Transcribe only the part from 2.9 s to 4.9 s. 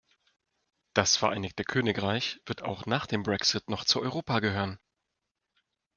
dem Brexit noch zu Europa gehören.